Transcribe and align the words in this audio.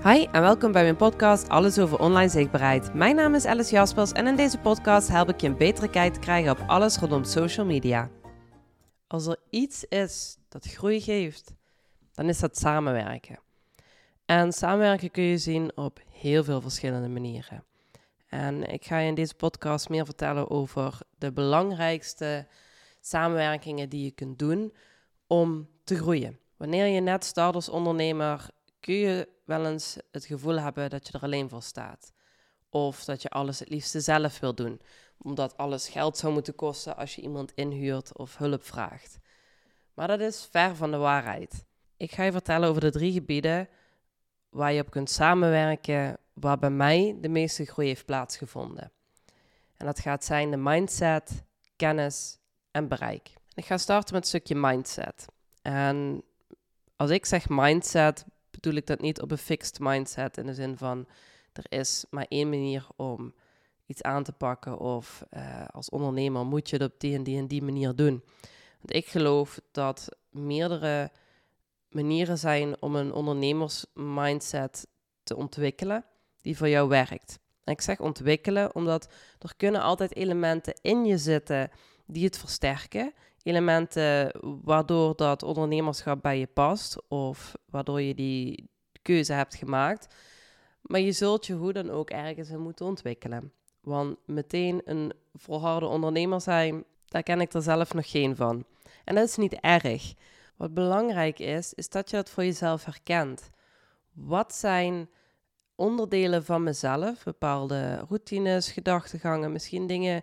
Hi 0.00 0.26
en 0.32 0.40
welkom 0.40 0.72
bij 0.72 0.82
mijn 0.82 0.96
podcast 0.96 1.48
Alles 1.48 1.78
over 1.78 1.98
online 1.98 2.28
zichtbaarheid. 2.28 2.94
Mijn 2.94 3.16
naam 3.16 3.34
is 3.34 3.44
Alice 3.44 3.72
Jaspers 3.72 4.12
en 4.12 4.26
in 4.26 4.36
deze 4.36 4.58
podcast 4.58 5.08
help 5.08 5.28
ik 5.28 5.40
je 5.40 5.46
een 5.46 5.56
betere 5.56 5.90
kijk 5.90 6.12
te 6.12 6.20
krijgen 6.20 6.50
op 6.50 6.64
alles 6.66 6.96
rondom 6.96 7.24
social 7.24 7.66
media. 7.66 8.10
Als 9.06 9.26
er 9.26 9.36
iets 9.50 9.84
is 9.84 10.36
dat 10.48 10.66
groei 10.66 11.00
geeft, 11.00 11.54
dan 12.12 12.28
is 12.28 12.38
dat 12.38 12.58
samenwerken. 12.58 13.38
En 14.26 14.52
samenwerken 14.52 15.10
kun 15.10 15.22
je 15.22 15.38
zien 15.38 15.76
op 15.76 16.00
heel 16.10 16.44
veel 16.44 16.60
verschillende 16.60 17.08
manieren. 17.08 17.64
En 18.28 18.72
ik 18.72 18.84
ga 18.84 18.98
je 18.98 19.08
in 19.08 19.14
deze 19.14 19.34
podcast 19.34 19.88
meer 19.88 20.04
vertellen 20.04 20.50
over 20.50 20.98
de 21.18 21.32
belangrijkste 21.32 22.46
samenwerkingen 23.00 23.88
die 23.88 24.04
je 24.04 24.10
kunt 24.10 24.38
doen 24.38 24.74
om 25.26 25.68
te 25.84 25.96
groeien. 25.96 26.38
Wanneer 26.56 26.86
je 26.86 27.00
net 27.00 27.24
start 27.24 27.54
als 27.54 27.68
ondernemer, 27.68 28.48
kun 28.82 28.94
je 28.94 29.28
wel 29.44 29.66
eens 29.66 29.96
het 30.10 30.24
gevoel 30.24 30.60
hebben 30.60 30.90
dat 30.90 31.06
je 31.06 31.12
er 31.12 31.22
alleen 31.22 31.48
voor 31.48 31.62
staat. 31.62 32.12
Of 32.70 33.04
dat 33.04 33.22
je 33.22 33.28
alles 33.28 33.58
het 33.58 33.68
liefste 33.68 34.00
zelf 34.00 34.40
wil 34.40 34.54
doen, 34.54 34.80
omdat 35.18 35.56
alles 35.56 35.88
geld 35.88 36.16
zou 36.16 36.32
moeten 36.32 36.54
kosten 36.54 36.96
als 36.96 37.14
je 37.14 37.22
iemand 37.22 37.52
inhuurt 37.54 38.16
of 38.16 38.36
hulp 38.36 38.64
vraagt. 38.64 39.18
Maar 39.94 40.06
dat 40.06 40.20
is 40.20 40.48
ver 40.50 40.76
van 40.76 40.90
de 40.90 40.96
waarheid. 40.96 41.64
Ik 41.96 42.12
ga 42.12 42.22
je 42.22 42.32
vertellen 42.32 42.68
over 42.68 42.80
de 42.80 42.90
drie 42.90 43.12
gebieden 43.12 43.68
waar 44.48 44.72
je 44.72 44.80
op 44.80 44.90
kunt 44.90 45.10
samenwerken, 45.10 46.18
waar 46.32 46.58
bij 46.58 46.70
mij 46.70 47.16
de 47.20 47.28
meeste 47.28 47.64
groei 47.64 47.88
heeft 47.88 48.06
plaatsgevonden. 48.06 48.92
En 49.76 49.86
dat 49.86 49.98
gaat 49.98 50.24
zijn 50.24 50.50
de 50.50 50.56
mindset, 50.56 51.44
kennis 51.76 52.38
en 52.70 52.88
bereik. 52.88 53.32
Ik 53.54 53.64
ga 53.64 53.76
starten 53.76 54.14
met 54.14 54.22
een 54.22 54.28
stukje 54.28 54.54
mindset. 54.54 55.26
En 55.62 56.22
als 56.96 57.10
ik 57.10 57.26
zeg 57.26 57.48
mindset, 57.48 58.24
bedoel 58.62 58.78
ik 58.78 58.86
dat 58.86 59.00
niet 59.00 59.20
op 59.20 59.30
een 59.30 59.38
fixed 59.38 59.78
mindset 59.78 60.36
in 60.36 60.46
de 60.46 60.54
zin 60.54 60.76
van 60.76 61.06
er 61.52 61.64
is 61.78 62.04
maar 62.10 62.26
één 62.28 62.48
manier 62.48 62.86
om 62.96 63.34
iets 63.86 64.02
aan 64.02 64.22
te 64.22 64.32
pakken 64.32 64.78
of 64.78 65.24
uh, 65.30 65.64
als 65.70 65.90
ondernemer 65.90 66.46
moet 66.46 66.70
je 66.70 66.76
het 66.76 66.92
op 66.92 67.00
die 67.00 67.14
en 67.14 67.22
die 67.22 67.38
en 67.38 67.46
die 67.46 67.62
manier 67.62 67.94
doen. 67.94 68.22
Want 68.80 68.94
ik 68.94 69.06
geloof 69.06 69.60
dat 69.70 70.08
meerdere 70.30 71.10
manieren 71.88 72.38
zijn 72.38 72.82
om 72.82 72.96
een 72.96 73.12
ondernemersmindset 73.12 74.86
te 75.22 75.36
ontwikkelen 75.36 76.04
die 76.40 76.56
voor 76.56 76.68
jou 76.68 76.88
werkt. 76.88 77.38
En 77.64 77.72
ik 77.72 77.80
zeg 77.80 78.00
ontwikkelen 78.00 78.74
omdat 78.74 79.12
er 79.38 79.56
kunnen 79.56 79.80
altijd 79.80 80.16
elementen 80.16 80.74
in 80.82 81.04
je 81.04 81.18
zitten 81.18 81.70
die 82.06 82.24
het 82.24 82.38
versterken 82.38 83.12
elementen 83.42 84.32
waardoor 84.64 85.16
dat 85.16 85.42
ondernemerschap 85.42 86.22
bij 86.22 86.38
je 86.38 86.46
past 86.46 87.08
of 87.08 87.54
waardoor 87.66 88.00
je 88.00 88.14
die 88.14 88.70
keuze 89.02 89.32
hebt 89.32 89.54
gemaakt. 89.54 90.14
Maar 90.82 91.00
je 91.00 91.12
zult 91.12 91.46
je 91.46 91.54
hoe 91.54 91.72
dan 91.72 91.90
ook 91.90 92.10
ergens 92.10 92.50
in 92.50 92.60
moeten 92.60 92.86
ontwikkelen. 92.86 93.52
Want 93.80 94.16
meteen 94.26 94.80
een 94.84 95.12
volharde 95.34 95.86
ondernemer 95.86 96.40
zijn, 96.40 96.84
daar 97.06 97.22
ken 97.22 97.40
ik 97.40 97.52
er 97.52 97.62
zelf 97.62 97.94
nog 97.94 98.10
geen 98.10 98.36
van. 98.36 98.64
En 99.04 99.14
dat 99.14 99.28
is 99.28 99.36
niet 99.36 99.54
erg. 99.60 100.14
Wat 100.56 100.74
belangrijk 100.74 101.38
is, 101.38 101.74
is 101.74 101.88
dat 101.88 102.10
je 102.10 102.16
dat 102.16 102.30
voor 102.30 102.44
jezelf 102.44 102.84
herkent. 102.84 103.50
Wat 104.12 104.54
zijn 104.54 105.08
onderdelen 105.74 106.44
van 106.44 106.62
mezelf, 106.62 107.22
bepaalde 107.24 108.04
routines, 108.08 108.72
gedachtegangen, 108.72 109.52
misschien 109.52 109.86
dingen 109.86 110.22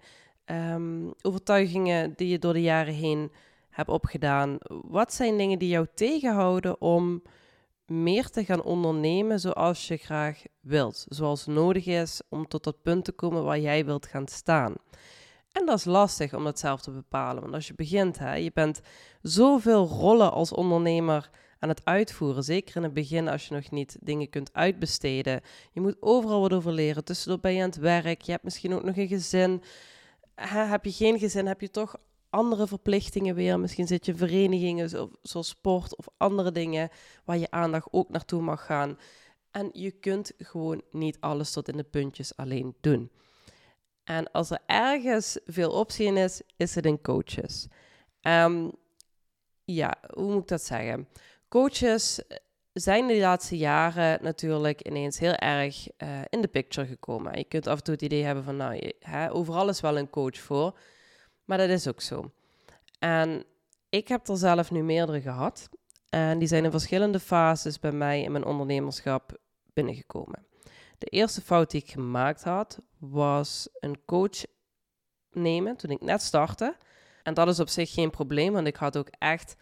um, 0.52 1.14
overtuigingen 1.22 2.14
die 2.16 2.28
je 2.28 2.40
door 2.40 2.54
de 2.54 2.62
jaren 2.62 2.94
heen 2.94 3.32
hebt 3.70 3.90
opgedaan? 3.90 4.58
Wat 4.68 5.14
zijn 5.14 5.38
dingen 5.38 5.60
die 5.60 5.70
jou 5.70 5.88
tegenhouden 5.94 6.82
om 6.82 7.22
meer 7.86 8.30
te 8.30 8.46
gaan 8.46 8.64
ondernemen 8.64 9.40
zoals 9.40 9.88
je 9.88 9.98
graag 9.98 10.42
wilt? 10.60 11.06
Zoals 11.10 11.46
nodig 11.46 11.86
is 11.86 12.22
om 12.30 12.48
tot 12.48 12.64
dat 12.64 12.82
punt 12.82 13.06
te 13.06 13.12
komen 13.12 13.44
waar 13.44 13.60
jij 13.60 13.86
wilt 13.86 14.06
gaan 14.06 14.28
staan. 14.28 14.76
En 15.52 15.66
dat 15.66 15.78
is 15.78 15.86
lastig 15.86 16.34
om 16.34 16.44
dat 16.44 16.60
zelf 16.60 16.82
te 16.82 16.92
bepalen. 16.92 17.42
Want 17.42 17.54
als 17.54 17.68
je 17.68 17.74
begint, 17.74 18.20
hè, 18.20 18.36
je 18.36 18.52
bent 18.54 18.82
zoveel 19.22 19.88
rollen 19.88 20.32
als 20.32 20.54
ondernemer 20.54 21.30
aan 21.60 21.70
het 21.70 21.82
uitvoeren. 21.84 22.44
Zeker 22.44 22.76
in 22.76 22.84
het 22.84 22.94
begin 22.94 23.28
als 23.28 23.48
je 23.48 23.54
nog 23.54 23.72
niet 23.72 23.98
dingen 24.02 24.30
kunt 24.30 24.54
uitbesteden. 24.54 25.42
Je 25.72 25.82
moet 25.82 25.98
overal 26.00 26.42
wat 26.42 26.54
over 26.54 26.72
leren. 26.72 27.04
Tussendoor 27.04 27.40
ben 27.40 27.54
je 27.54 27.62
aan 27.62 27.70
het 27.70 27.78
werk. 27.78 28.22
Je 28.22 28.32
hebt 28.32 28.44
misschien 28.44 28.74
ook 28.74 28.84
nog 28.84 28.98
een 28.98 29.08
gezin 29.08 29.62
heb 30.48 30.86
je 30.86 30.92
geen 30.92 31.20
gezin, 31.20 31.48
heb 31.48 31.62
je 31.62 31.70
toch 31.70 31.96
andere 32.30 32.68
verplichtingen 32.68 33.36
weer. 33.36 33.60
Misschien 33.60 33.88
zit 33.88 34.06
je 34.06 34.12
in 34.12 34.18
verenigingen 34.18 35.10
zoals 35.22 35.48
sport 35.48 35.96
of 35.96 36.08
andere 36.18 36.52
dingen 36.52 36.90
waar 37.26 37.38
je 37.38 37.52
aandacht 37.52 37.88
ook 37.92 38.10
naartoe 38.10 38.42
mag 38.42 38.66
gaan. 38.66 38.98
En 39.52 39.70
je 39.74 39.92
kunt 39.92 40.32
gewoon 40.38 40.82
niet 40.92 41.18
alles 41.20 41.52
tot 41.52 41.68
in 41.68 41.78
de 41.78 41.84
puntjes 41.84 42.36
alleen 42.36 42.76
doen. 42.82 43.12
En 44.04 44.32
als 44.32 44.50
er 44.50 44.60
ergens 44.66 45.40
veel 45.46 45.72
optie 45.72 46.06
in 46.06 46.18
is, 46.18 46.42
is 46.58 46.76
het 46.76 46.86
in 46.86 47.02
coaches. 47.02 47.68
Um, 48.22 48.72
ja, 49.66 49.98
hoe 50.14 50.32
moet 50.32 50.42
ik 50.42 50.48
dat 50.48 50.62
zeggen? 50.62 51.08
Coaches 51.48 52.22
zijn 52.74 53.08
de 53.08 53.18
laatste 53.18 53.58
jaren 53.58 54.24
natuurlijk 54.24 54.88
ineens 54.88 55.20
heel 55.20 55.36
erg 55.36 55.88
uh, 55.98 56.22
in 56.30 56.42
de 56.42 56.48
picture 56.48 56.88
gekomen. 56.88 57.38
Je 57.38 57.44
kunt 57.44 57.68
af 57.68 57.78
en 57.78 57.84
toe 57.84 57.94
het 57.94 58.04
idee 58.04 58.24
hebben 58.24 58.44
van, 58.44 58.58
nou, 58.58 58.94
hè, 59.00 59.34
overal 59.34 59.70
is 59.70 59.82
wel 59.82 59.98
een 59.98 60.10
coach 60.10 60.38
voor. 60.38 60.80
Maar 61.46 61.58
dat 61.58 61.70
is 61.70 61.88
ook 61.88 62.02
zo. 62.02 62.32
En 63.00 63.44
ik 63.90 64.08
heb 64.08 64.28
er 64.28 64.38
zelf 64.38 64.72
nu 64.72 64.84
meerdere 64.84 65.22
gehad. 65.22 65.70
En 66.10 66.40
die 66.40 66.48
zijn 66.48 66.64
in 66.64 66.72
verschillende 66.72 67.20
fases 67.20 67.80
bij 67.80 67.92
mij 67.92 68.22
in 68.22 68.32
mijn 68.32 68.46
ondernemerschap 68.46 69.38
binnengekomen. 69.74 70.46
De 70.98 71.06
eerste 71.06 71.42
fout 71.42 71.72
die 71.72 71.82
ik 71.82 71.92
gemaakt 71.92 72.44
had, 72.44 72.80
was 72.98 73.70
een 73.80 74.06
coach 74.06 74.46
nemen 75.32 75.76
toen 75.76 75.90
ik 75.90 76.02
net 76.02 76.22
startte. 76.22 76.76
En 77.24 77.34
dat 77.34 77.48
is 77.48 77.60
op 77.60 77.70
zich 77.70 77.94
geen 77.94 78.10
probleem, 78.10 78.54
want 78.54 78.68
ik 78.68 78.76
had 78.76 78.98
ook 78.98 79.10
echt 79.18 79.56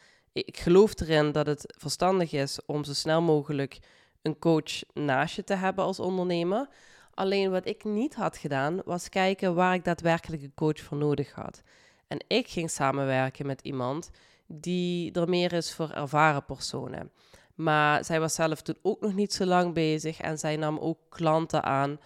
ik 0.46 0.58
geloof 0.60 1.00
erin 1.00 1.32
dat 1.32 1.46
het 1.46 1.74
verstandig 1.78 2.32
is 2.32 2.60
om 2.66 2.84
zo 2.84 2.94
snel 2.94 3.22
mogelijk 3.22 3.80
een 4.22 4.40
coach 4.40 4.82
naast 4.94 5.36
je 5.36 5.44
te 5.44 5.56
hebben 5.56 5.84
als 5.84 6.00
ondernemer. 6.00 6.68
Alleen 7.14 7.52
wat 7.52 7.68
ik 7.68 7.84
niet 7.84 8.16
had 8.16 8.38
gedaan, 8.38 8.82
was 8.86 9.10
kijken 9.10 9.56
waar 9.56 9.74
ik 9.74 9.84
daadwerkelijk 9.84 10.42
een 10.42 10.54
coach 10.56 10.80
voor 10.80 10.98
nodig 10.98 11.32
had. 11.32 11.62
En 12.08 12.24
ik 12.28 12.48
ging 12.48 12.70
samenwerken 12.70 13.46
met 13.46 13.62
iemand 13.62 14.10
die 14.48 15.12
er 15.12 15.30
meer 15.30 15.54
is 15.54 15.74
voor 15.74 15.90
ervaren 15.90 16.46
personen. 16.46 17.12
Maar 17.56 18.06
zij 18.06 18.20
was 18.20 18.34
zelf 18.34 18.62
toen 18.62 18.78
ook 18.82 19.02
nog 19.02 19.14
niet 19.14 19.34
zo 19.34 19.46
lang 19.46 19.74
bezig 19.74 20.20
en 20.20 20.38
zij 20.38 20.56
nam 20.56 20.78
ook 20.78 21.00
klanten 21.10 21.64
aan 21.64 22.00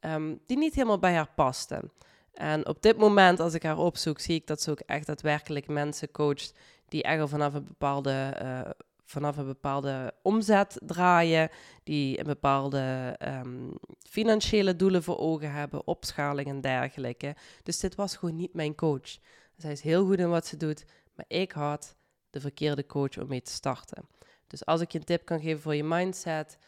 ehm, 0.00 0.34
die 0.46 0.58
niet 0.58 0.74
helemaal 0.74 0.98
bij 0.98 1.14
haar 1.14 1.30
pasten. 1.34 1.92
En 2.32 2.66
op 2.66 2.82
dit 2.82 2.96
moment, 2.96 3.40
als 3.40 3.54
ik 3.54 3.62
haar 3.62 3.78
opzoek, 3.78 4.20
zie 4.20 4.34
ik 4.34 4.46
dat 4.46 4.62
ze 4.62 4.70
ook 4.70 4.80
echt 4.80 5.06
daadwerkelijk 5.06 5.68
mensen 5.68 6.10
coacht 6.10 6.54
die 6.88 7.02
echt 7.02 7.20
al 7.20 7.28
vanaf 7.28 7.54
een 7.54 7.64
bepaalde, 7.64 8.36
uh, 8.42 8.70
vanaf 9.04 9.36
een 9.36 9.46
bepaalde 9.46 10.12
omzet 10.22 10.80
draaien, 10.86 11.50
die 11.84 12.18
een 12.18 12.26
bepaalde 12.26 13.16
um, 13.22 13.72
financiële 14.08 14.76
doelen 14.76 15.02
voor 15.02 15.18
ogen 15.18 15.52
hebben, 15.52 15.86
opschaling 15.86 16.48
en 16.48 16.60
dergelijke. 16.60 17.36
Dus 17.62 17.80
dit 17.80 17.94
was 17.94 18.16
gewoon 18.16 18.36
niet 18.36 18.54
mijn 18.54 18.74
coach. 18.74 19.18
Zij 19.56 19.72
is 19.72 19.80
heel 19.80 20.06
goed 20.06 20.18
in 20.18 20.28
wat 20.28 20.46
ze 20.46 20.56
doet, 20.56 20.84
maar 21.14 21.24
ik 21.28 21.52
had 21.52 21.96
de 22.30 22.40
verkeerde 22.40 22.86
coach 22.86 23.18
om 23.18 23.28
mee 23.28 23.42
te 23.42 23.50
starten. 23.50 24.08
Dus 24.46 24.64
als 24.64 24.80
ik 24.80 24.92
je 24.92 24.98
een 24.98 25.04
tip 25.04 25.24
kan 25.24 25.40
geven 25.40 25.60
voor 25.60 25.74
je 25.74 25.84
mindset, 25.84 26.58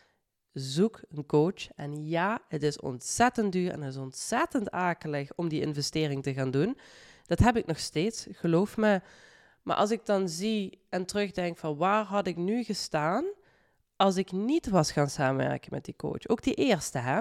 zoek 0.53 1.01
een 1.09 1.27
coach. 1.27 1.73
En 1.75 2.07
ja, 2.07 2.43
het 2.49 2.63
is 2.63 2.81
ontzettend 2.81 3.53
duur 3.53 3.71
en 3.71 3.83
het 3.83 3.95
is 3.95 4.01
ontzettend 4.01 4.71
akelig 4.71 5.31
om 5.35 5.49
die 5.49 5.61
investering 5.61 6.23
te 6.23 6.35
gaan 6.35 6.51
doen. 6.51 6.79
Dat 7.27 7.39
heb 7.39 7.57
ik 7.57 7.67
nog 7.67 7.79
steeds, 7.79 8.27
geloof 8.31 8.77
me. 8.77 9.01
Maar 9.63 9.77
als 9.77 9.91
ik 9.91 10.07
dan 10.07 10.29
zie 10.29 10.79
en 10.89 11.07
terugdenk 11.07 11.59
van 11.59 11.77
waar 11.77 12.05
had 12.05 12.27
ik 12.27 12.37
nu 12.37 12.63
gestaan 12.63 13.25
als 13.97 14.17
ik 14.17 14.33
niet 14.33 14.69
was 14.69 14.93
gaan 14.93 15.11
samenwerken 15.11 15.69
met 15.73 15.85
die 15.85 15.97
coach. 15.97 16.29
Ook 16.29 16.43
die 16.43 16.55
eerste, 16.55 16.99
hè. 16.99 17.21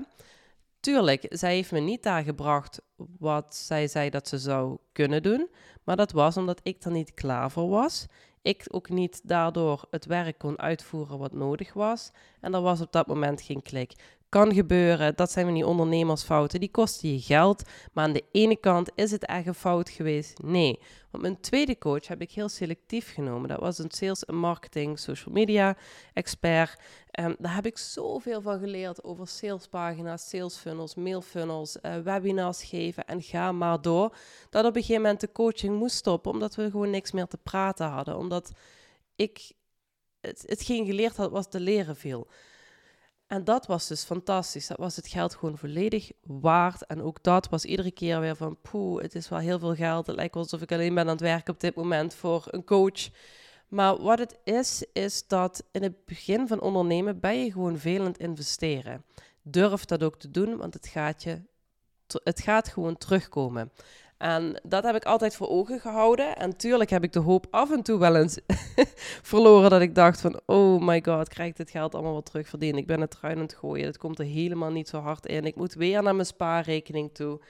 Tuurlijk, 0.80 1.26
zij 1.30 1.56
heeft 1.56 1.72
me 1.72 1.80
niet 1.80 2.04
daar 2.04 2.24
gebracht 2.24 2.82
wat 3.18 3.56
zij 3.56 3.88
zei 3.88 4.10
dat 4.10 4.28
ze 4.28 4.38
zou 4.38 4.78
kunnen 4.92 5.24
doen. 5.24 5.50
Maar 5.84 5.96
dat 5.96 6.12
was 6.12 6.38
omdat 6.38 6.60
ik 6.64 6.84
er 6.84 6.92
niet 6.92 7.14
klaar 7.14 7.52
voor 7.52 7.70
was. 7.70 8.06
Ik 8.42 8.66
ook 8.68 8.90
niet 8.90 9.22
daardoor 9.24 9.88
het 9.90 10.06
werk 10.06 10.38
kon 10.38 10.60
uitvoeren 10.60 11.18
wat 11.18 11.34
nodig 11.34 11.74
was. 11.74 12.12
En 12.40 12.54
er 12.54 12.62
was 12.62 12.82
op 12.82 12.92
dat 12.92 13.08
moment 13.08 13.42
geen 13.42 13.62
klik 13.62 13.94
kan 14.30 14.54
gebeuren. 14.54 15.16
Dat 15.16 15.32
zijn 15.32 15.46
van 15.46 15.54
die 15.54 15.66
ondernemersfouten. 15.66 16.60
Die 16.60 16.72
kosten 16.72 17.12
je 17.12 17.20
geld. 17.20 17.64
Maar 17.94 18.04
aan 18.04 18.14
de 18.14 18.26
ene 18.32 18.56
kant 18.56 18.92
is 18.96 19.12
het 19.12 19.26
echt 19.26 19.48
een 19.48 19.54
fout 19.54 19.90
geweest? 19.90 20.42
Nee. 20.44 20.80
Want 21.12 21.24
mijn 21.24 21.40
tweede 21.40 21.78
coach 21.78 22.08
heb 22.08 22.22
ik 22.22 22.32
heel 22.32 22.50
selectief 22.50 23.14
genomen. 23.14 23.50
Dat 23.50 23.60
was 23.60 23.78
een 23.78 23.92
sales 23.92 24.26
en 24.26 24.36
marketing, 24.36 25.00
social 25.00 25.34
media 25.34 25.78
expert. 26.14 26.82
Um, 27.20 27.36
daar 27.40 27.56
heb 27.56 27.66
ik 27.66 27.78
zoveel 27.78 28.42
van 28.42 28.60
geleerd 28.60 29.04
over 29.04 29.28
salespagina's, 29.28 30.30
sales 30.30 30.56
funnels, 30.56 30.96
mail 30.96 31.22
funnels, 31.22 31.78
uh, 31.82 31.98
webinars 31.98 32.64
geven 32.64 33.06
en 33.06 33.22
ga 33.22 33.52
maar 33.52 33.82
door. 33.82 34.16
Dat 34.50 34.66
op 34.66 34.76
een 34.76 34.82
gegeven 34.82 35.02
moment 35.02 35.22
de 35.22 35.32
coaching 35.32 35.78
moest 35.78 35.96
stoppen, 35.96 36.32
omdat 36.32 36.56
we 36.56 36.70
gewoon 36.70 36.90
niks 36.90 37.12
meer 37.12 37.28
te 37.28 37.38
praten 37.38 37.88
hadden. 37.88 38.18
Omdat 38.18 38.52
ik 39.16 39.52
het, 40.22 40.44
hetgeen 40.46 40.86
geleerd 40.86 41.16
had, 41.16 41.32
was 41.32 41.50
te 41.50 41.60
leren 41.60 41.96
viel. 41.96 42.28
En 43.30 43.44
dat 43.44 43.68
was 43.68 43.88
dus 43.88 44.04
fantastisch. 44.04 44.68
Dat 44.68 44.78
was 44.78 44.96
het 44.96 45.08
geld 45.08 45.36
gewoon 45.36 45.58
volledig 45.58 46.12
waard. 46.24 46.86
En 46.86 47.02
ook 47.02 47.24
dat 47.24 47.50
was 47.50 47.66
iedere 47.66 47.92
keer 47.92 48.20
weer 48.20 48.36
van, 48.36 48.58
poeh, 48.62 49.02
het 49.02 49.16
is 49.16 49.30
wel 49.30 49.40
heel 49.40 49.60
veel 49.60 49.76
geld. 49.76 50.08
Het 50.08 50.16
lijkt 50.16 50.36
alsof 50.36 50.62
ik 50.62 50.72
alleen 50.72 50.94
ben 50.94 51.04
aan 51.04 51.10
het 51.10 51.20
werken 51.20 51.54
op 51.54 51.60
dit 51.60 51.76
moment 51.76 52.14
voor 52.14 52.48
een 52.50 52.64
coach. 52.64 53.10
Maar 53.68 54.02
wat 54.02 54.20
het 54.20 54.38
is, 54.44 54.86
is 54.94 55.28
dat 55.28 55.64
in 55.72 55.84
het 55.84 56.06
begin 56.06 56.48
van 56.48 56.62
ondernemen 56.62 57.20
ben 57.20 57.44
je 57.44 57.52
gewoon 57.52 57.78
veel 57.78 58.00
aan 58.00 58.06
het 58.06 58.18
investeren. 58.18 59.04
Durf 59.42 59.86
dat 59.86 60.04
ook 60.04 60.20
te 60.20 60.32
doen, 60.32 60.58
want 60.58 60.74
het 60.74 60.88
gaat, 60.88 61.24
je, 61.24 61.42
het 62.24 62.42
gaat 62.42 62.68
gewoon 62.68 62.98
terugkomen. 62.98 63.72
En 64.20 64.60
dat 64.64 64.84
heb 64.84 64.96
ik 64.96 65.04
altijd 65.04 65.36
voor 65.36 65.50
ogen 65.50 65.80
gehouden. 65.80 66.36
En 66.36 66.58
tuurlijk 66.58 66.90
heb 66.90 67.04
ik 67.04 67.14
de 67.14 67.20
hoop 67.20 67.48
af 67.50 67.72
en 67.72 67.84
toe 67.84 68.00
wel 68.00 68.16
eens 68.16 68.40
verloren 69.32 69.70
dat 69.70 69.82
ik 69.82 69.96
dacht 69.96 70.22
van... 70.22 70.42
Oh 70.46 70.82
my 70.82 71.04
god, 71.06 71.30
krijg 71.30 71.50
ik 71.50 71.58
dit 71.58 71.70
geld 71.70 71.94
allemaal 71.94 72.12
wel 72.12 72.24
terugverdiend? 72.24 72.78
Ik 72.78 72.88
ben 72.88 73.02
het 73.02 73.16
eruit 73.18 73.36
aan 73.36 73.42
het 73.42 73.54
gooien. 73.54 73.86
Het 73.86 73.98
komt 73.98 74.20
er 74.20 74.26
helemaal 74.26 74.72
niet 74.72 74.90
zo 74.90 75.00
hard 75.00 75.26
in. 75.26 75.46
Ik 75.46 75.56
moet 75.56 75.74
weer 75.74 76.04
naar 76.04 76.16
mijn 76.16 76.28
spaarrekening 76.28 77.14
toe. 77.14 77.42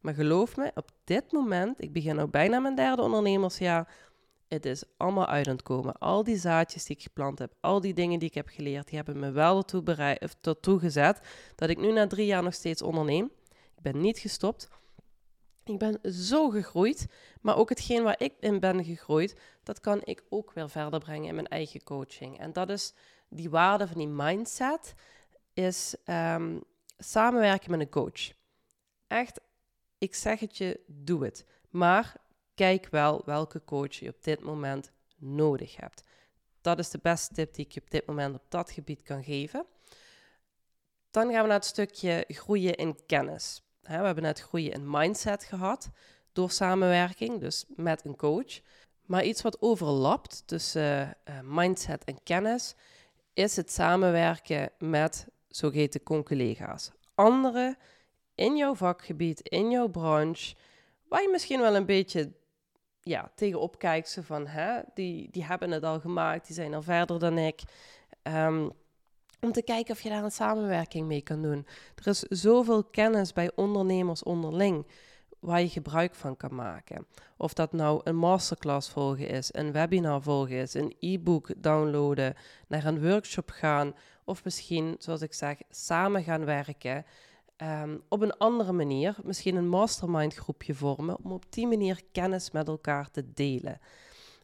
Maar 0.00 0.14
geloof 0.14 0.56
me, 0.56 0.70
op 0.74 0.90
dit 1.04 1.32
moment... 1.32 1.82
Ik 1.82 1.92
begin 1.92 2.16
nu 2.16 2.26
bijna 2.26 2.58
mijn 2.58 2.74
derde 2.74 3.02
ondernemersjaar. 3.02 3.94
Het 4.48 4.66
is 4.66 4.84
allemaal 4.96 5.26
uit 5.26 5.46
het 5.46 5.62
komen. 5.62 5.98
Al 5.98 6.24
die 6.24 6.36
zaadjes 6.36 6.84
die 6.84 6.96
ik 6.96 7.02
geplant 7.02 7.38
heb, 7.38 7.52
al 7.60 7.80
die 7.80 7.94
dingen 7.94 8.18
die 8.18 8.28
ik 8.28 8.34
heb 8.34 8.48
geleerd... 8.48 8.86
die 8.86 8.96
hebben 8.96 9.18
me 9.18 9.30
wel 9.30 9.56
ertoe, 9.56 9.82
bereid, 9.82 10.36
ertoe 10.40 10.78
gezet 10.78 11.20
dat 11.54 11.68
ik 11.68 11.78
nu 11.78 11.92
na 11.92 12.06
drie 12.06 12.26
jaar 12.26 12.42
nog 12.42 12.54
steeds 12.54 12.82
onderneem. 12.82 13.30
Ik 13.76 13.82
ben 13.82 14.00
niet 14.00 14.18
gestopt... 14.18 14.68
Ik 15.68 15.78
ben 15.78 16.12
zo 16.12 16.48
gegroeid, 16.48 17.06
maar 17.40 17.56
ook 17.56 17.68
hetgeen 17.68 18.02
waar 18.02 18.20
ik 18.20 18.34
in 18.40 18.60
ben 18.60 18.84
gegroeid, 18.84 19.40
dat 19.62 19.80
kan 19.80 20.00
ik 20.04 20.22
ook 20.28 20.52
weer 20.52 20.70
verder 20.70 21.00
brengen 21.00 21.28
in 21.28 21.34
mijn 21.34 21.48
eigen 21.48 21.82
coaching. 21.82 22.38
En 22.38 22.52
dat 22.52 22.70
is 22.70 22.94
die 23.28 23.50
waarde 23.50 23.86
van 23.86 23.98
die 23.98 24.08
mindset, 24.08 24.94
is 25.52 25.94
um, 26.06 26.64
samenwerken 26.98 27.70
met 27.70 27.80
een 27.80 27.88
coach. 27.88 28.32
Echt, 29.06 29.40
ik 29.98 30.14
zeg 30.14 30.40
het 30.40 30.56
je, 30.56 30.80
doe 30.86 31.24
het. 31.24 31.44
Maar 31.70 32.16
kijk 32.54 32.88
wel 32.90 33.22
welke 33.24 33.64
coach 33.64 33.94
je 33.94 34.08
op 34.08 34.24
dit 34.24 34.40
moment 34.40 34.90
nodig 35.16 35.76
hebt. 35.76 36.04
Dat 36.60 36.78
is 36.78 36.90
de 36.90 36.98
beste 37.02 37.34
tip 37.34 37.54
die 37.54 37.64
ik 37.64 37.72
je 37.72 37.80
op 37.80 37.90
dit 37.90 38.06
moment 38.06 38.34
op 38.34 38.44
dat 38.48 38.70
gebied 38.70 39.02
kan 39.02 39.24
geven. 39.24 39.66
Dan 41.10 41.32
gaan 41.32 41.42
we 41.42 41.48
naar 41.48 41.56
het 41.56 41.64
stukje 41.64 42.24
groeien 42.28 42.74
in 42.74 43.06
kennis 43.06 43.62
we 43.96 44.04
hebben 44.04 44.22
net 44.22 44.40
groeien 44.40 44.72
in 44.72 44.90
mindset 44.90 45.44
gehad 45.44 45.90
door 46.32 46.50
samenwerking, 46.50 47.40
dus 47.40 47.64
met 47.68 48.04
een 48.04 48.16
coach. 48.16 48.60
Maar 49.06 49.24
iets 49.24 49.42
wat 49.42 49.62
overlapt 49.62 50.42
tussen 50.46 51.16
uh, 51.28 51.34
mindset 51.42 52.04
en 52.04 52.22
kennis 52.22 52.74
is 53.34 53.56
het 53.56 53.72
samenwerken 53.72 54.70
met 54.78 55.26
zogeheten 55.48 56.02
conculega's. 56.02 56.90
Anderen 57.14 57.76
in 58.34 58.56
jouw 58.56 58.74
vakgebied, 58.74 59.40
in 59.40 59.70
jouw 59.70 59.88
branche, 59.88 60.54
waar 61.08 61.22
je 61.22 61.28
misschien 61.28 61.60
wel 61.60 61.76
een 61.76 61.86
beetje 61.86 62.32
ja, 63.00 63.30
tegenop 63.34 63.78
kijkt. 63.78 64.08
Zo 64.08 64.22
van, 64.22 64.46
hè, 64.46 64.80
die, 64.94 65.28
die 65.30 65.44
hebben 65.44 65.70
het 65.70 65.82
al 65.82 66.00
gemaakt, 66.00 66.46
die 66.46 66.54
zijn 66.54 66.74
al 66.74 66.82
verder 66.82 67.18
dan 67.18 67.38
ik. 67.38 67.62
Um, 68.22 68.72
om 69.40 69.52
te 69.52 69.62
kijken 69.62 69.94
of 69.94 70.00
je 70.00 70.08
daar 70.08 70.24
een 70.24 70.30
samenwerking 70.30 71.06
mee 71.06 71.22
kan 71.22 71.42
doen. 71.42 71.66
Er 71.94 72.06
is 72.06 72.20
zoveel 72.20 72.84
kennis 72.84 73.32
bij 73.32 73.50
ondernemers 73.54 74.22
onderling 74.22 74.86
waar 75.38 75.60
je 75.60 75.68
gebruik 75.68 76.14
van 76.14 76.36
kan 76.36 76.54
maken. 76.54 77.06
Of 77.36 77.52
dat 77.52 77.72
nou 77.72 78.00
een 78.04 78.16
masterclass 78.16 78.90
volgen 78.90 79.28
is, 79.28 79.48
een 79.52 79.72
webinar 79.72 80.22
volgen 80.22 80.56
is, 80.56 80.74
een 80.74 80.94
e-book 81.00 81.50
downloaden, 81.56 82.34
naar 82.68 82.84
een 82.84 83.02
workshop 83.02 83.50
gaan, 83.50 83.94
of 84.24 84.44
misschien, 84.44 84.96
zoals 84.98 85.22
ik 85.22 85.34
zeg, 85.34 85.56
samen 85.70 86.22
gaan 86.22 86.44
werken. 86.44 87.04
Ehm, 87.56 87.96
op 88.08 88.20
een 88.20 88.36
andere 88.36 88.72
manier, 88.72 89.16
misschien 89.22 89.56
een 89.56 89.68
mastermind 89.68 90.34
groepje 90.34 90.74
vormen, 90.74 91.16
om 91.24 91.32
op 91.32 91.44
die 91.48 91.66
manier 91.66 92.02
kennis 92.12 92.50
met 92.50 92.68
elkaar 92.68 93.10
te 93.10 93.32
delen. 93.32 93.80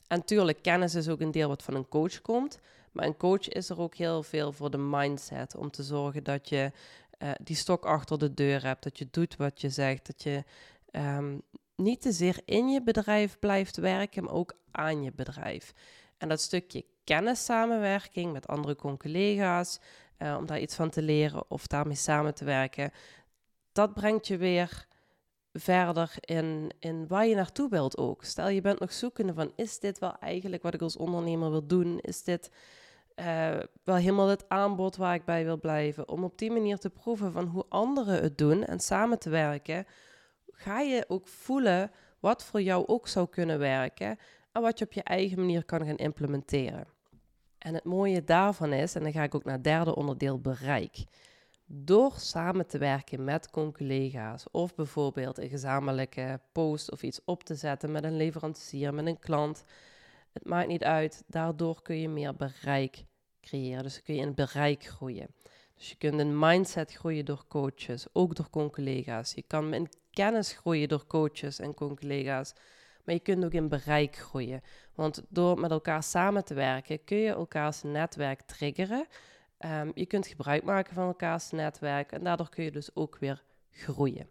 En 0.07 0.19
natuurlijk, 0.19 0.63
kennis 0.63 0.95
is 0.95 1.09
ook 1.09 1.21
een 1.21 1.31
deel 1.31 1.49
wat 1.49 1.63
van 1.63 1.75
een 1.75 1.89
coach 1.89 2.21
komt. 2.21 2.59
Maar 2.95 3.07
een 3.07 3.17
coach 3.17 3.49
is 3.49 3.69
er 3.69 3.81
ook 3.81 3.95
heel 3.95 4.23
veel 4.23 4.53
voor 4.53 4.71
de 4.71 4.79
mindset. 4.79 5.57
Om 5.57 5.71
te 5.71 5.83
zorgen 5.83 6.25
dat 6.25 6.49
je 6.49 6.73
uh, 7.19 7.31
die 7.43 7.57
stok 7.57 7.85
achter 7.85 8.19
de 8.19 8.35
deur 8.35 8.65
hebt. 8.65 8.83
Dat 8.83 8.99
je 8.99 9.09
doet 9.11 9.37
wat 9.37 9.61
je 9.61 9.71
zegt. 9.71 10.07
Dat 10.07 10.23
je 10.23 10.45
um, 10.93 11.43
niet 11.77 12.01
te 12.01 12.13
zeer 12.13 12.41
in 12.45 12.69
je 12.69 12.83
bedrijf 12.83 13.39
blijft 13.39 13.77
werken, 13.77 14.25
maar 14.25 14.33
ook 14.33 14.57
aan 14.71 15.03
je 15.03 15.13
bedrijf. 15.13 15.73
En 16.19 16.29
dat 16.29 16.41
stukje 16.41 16.85
kennissamenwerking 17.05 18.33
met 18.33 18.47
andere 18.47 18.77
collega's, 18.77 19.79
uh, 20.19 20.37
om 20.39 20.47
daar 20.47 20.61
iets 20.61 20.75
van 20.75 20.91
te 20.91 21.03
leren 21.03 21.51
of 21.51 21.67
daarmee 21.67 21.97
samen 21.97 22.35
te 22.35 22.45
werken, 22.45 22.91
dat 23.73 23.95
brengt 23.95 24.27
je 24.27 24.37
weer 24.37 24.87
verder 25.53 26.15
in, 26.21 26.71
in 26.79 27.07
waar 27.07 27.27
je 27.27 27.35
naartoe 27.35 27.69
wilt 27.69 27.97
ook. 27.97 28.25
Stel 28.25 28.49
je 28.49 28.61
bent 28.61 28.81
nog 28.81 28.93
zoekende 28.93 29.35
van, 29.35 29.53
is 29.57 29.79
dit 29.79 29.99
wel 29.99 30.19
eigenlijk 30.19 30.63
wat 30.63 30.75
ik 30.75 30.83
als 30.83 30.97
ondernemer 30.97 31.51
wil 31.51 31.67
doen? 31.67 32.01
Is 32.01 32.23
dit 32.23 32.51
uh, 33.17 33.59
wel 33.85 33.97
helemaal 33.97 34.29
het 34.29 34.49
aanbod 34.49 34.97
waar 34.97 35.15
ik 35.15 35.25
bij 35.25 35.45
wil 35.45 35.59
blijven. 35.59 36.09
Om 36.09 36.25
op 36.25 36.39
die 36.39 36.51
manier 36.51 36.79
te 36.79 36.91
proeven 36.91 37.33
van 37.33 37.47
hoe 37.47 37.65
anderen 37.69 38.23
het 38.23 38.39
doen 38.39 38.65
en 38.65 38.81
samen 38.81 39.19
te 39.19 39.31
werken, 39.31 39.87
ga 40.47 40.81
je 40.81 41.05
ook 41.09 41.29
voelen 41.29 41.91
wat 42.21 42.45
voor 42.45 42.63
jou 42.63 42.87
ook 42.87 43.09
zou 43.09 43.29
kunnen 43.29 43.59
werken 43.59 44.19
en 44.53 44.63
wat 44.63 44.79
je 44.79 44.85
op 44.85 44.93
je 44.93 45.03
eigen 45.03 45.39
manier 45.39 45.65
kan 45.65 45.87
gaan 45.87 45.97
implementeren. 45.97 46.87
En 47.59 47.75
het 47.75 47.85
mooie 47.85 48.25
daarvan 48.25 48.73
is, 48.73 48.95
en 48.95 49.03
dan 49.03 49.13
ga 49.13 49.23
ik 49.23 49.35
ook 49.35 49.45
naar 49.45 49.55
het 49.55 49.65
derde 49.65 49.95
onderdeel 49.95 50.41
bereik. 50.41 51.05
Door 51.67 52.13
samen 52.17 52.67
te 52.67 52.79
werken 52.79 53.25
met 53.25 53.51
collega's 53.51 54.45
of 54.51 54.75
bijvoorbeeld 54.75 55.39
een 55.39 55.49
gezamenlijke 55.49 56.41
post 56.53 56.91
of 56.91 57.03
iets 57.03 57.21
op 57.25 57.45
te 57.45 57.55
zetten 57.55 57.93
met 57.93 58.05
een 58.05 58.17
leverancier, 58.17 58.95
met 58.95 59.07
een 59.07 59.19
klant, 59.19 59.65
het 60.35 60.47
maakt 60.47 60.69
niet 60.69 60.85
uit. 60.85 61.23
Daardoor 61.27 61.83
kun 61.83 62.01
je 62.01 62.09
meer 62.09 62.37
bereik 62.37 63.05
creëren. 63.41 63.83
Dus 63.83 64.03
kun 64.03 64.15
je 64.15 64.21
in 64.21 64.35
bereik 64.35 64.85
groeien. 64.85 65.27
Dus 65.77 65.91
je 65.91 65.97
kunt 65.97 66.21
een 66.21 66.39
mindset 66.39 66.93
groeien 66.93 67.25
door 67.25 67.45
coaches, 67.49 68.07
ook 68.13 68.37
door 68.37 68.71
collega's. 68.71 69.35
Je 69.35 69.45
kan 69.47 69.75
in 69.75 69.89
kennis 70.11 70.53
groeien 70.53 70.89
door 70.89 71.07
coaches 71.07 71.59
en 71.59 71.75
collega's. 71.75 72.53
Maar 73.05 73.15
je 73.15 73.21
kunt 73.21 73.45
ook 73.45 73.53
in 73.53 73.69
bereik 73.69 74.17
groeien. 74.17 74.63
Want 74.95 75.23
door 75.29 75.61
met 75.61 75.71
elkaar 75.71 76.03
samen 76.03 76.45
te 76.45 76.55
werken, 76.55 77.05
kun 77.05 77.17
je 77.17 77.31
elkaars 77.31 77.83
netwerk 77.83 78.41
triggeren. 78.41 79.07
Um, 79.59 79.93
je 79.95 80.07
kunt 80.07 80.27
gebruik 80.27 80.63
maken 80.63 80.95
van 80.95 81.07
elkaars 81.07 81.51
netwerk 81.51 82.13
en 82.13 82.25
daardoor 82.25 82.49
kun 82.49 82.65
je 82.65 82.71
dus 82.71 82.97
ook 82.97 83.17
weer 83.19 83.43
groeien. 83.71 84.29